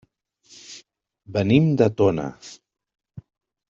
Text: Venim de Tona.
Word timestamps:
Venim 1.37 1.69
de 1.83 1.91
Tona. 2.01 2.29